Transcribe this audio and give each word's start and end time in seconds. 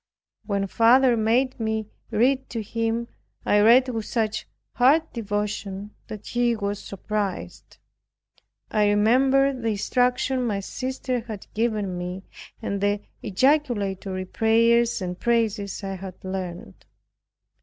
When 0.47 0.65
father 0.65 1.15
made 1.15 1.59
me 1.59 1.85
read 2.09 2.49
to 2.49 2.63
him, 2.63 3.07
I 3.45 3.59
read 3.59 3.87
with 3.89 4.05
such 4.05 4.47
heartfelt 4.73 5.13
devotion 5.13 5.91
that 6.07 6.25
he 6.25 6.55
was 6.55 6.81
surprised. 6.81 7.77
I 8.71 8.87
remembered 8.89 9.61
the 9.61 9.69
instruction 9.69 10.43
my 10.43 10.59
sister 10.59 11.19
had 11.27 11.45
given 11.53 11.99
me, 11.99 12.23
and 12.63 12.81
the 12.81 13.01
ejaculatory 13.21 14.25
prayers 14.25 15.03
and 15.03 15.19
praises 15.19 15.83
I 15.83 15.97
had 15.97 16.15
learned. 16.23 16.83